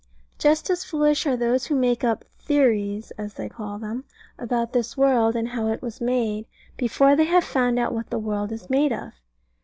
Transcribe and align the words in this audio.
Just 0.39 0.71
as 0.71 0.83
foolish 0.83 1.27
are 1.27 1.37
those 1.37 1.67
who 1.67 1.75
make 1.75 2.03
up 2.03 2.25
"theories" 2.39 3.11
(as 3.19 3.35
they 3.35 3.47
call 3.47 3.77
them) 3.77 4.03
about 4.39 4.73
this 4.73 4.97
world, 4.97 5.35
and 5.35 5.49
how 5.49 5.67
it 5.67 5.83
was 5.83 6.01
made, 6.01 6.47
before 6.75 7.15
they 7.15 7.25
have 7.25 7.43
found 7.43 7.77
out 7.77 7.93
what 7.93 8.09
the 8.09 8.17
world 8.17 8.51
is 8.51 8.67
made 8.67 8.91
of. 8.93 9.11